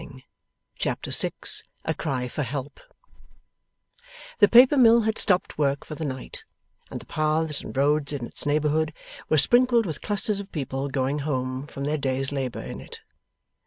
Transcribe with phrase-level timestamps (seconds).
[0.79, 2.79] Chapter 6 A CRY FOR HELP
[4.39, 6.43] The Paper Mill had stopped work for the night,
[6.89, 8.93] and the paths and roads in its neighbourhood
[9.29, 13.01] were sprinkled with clusters of people going home from their day's labour in it.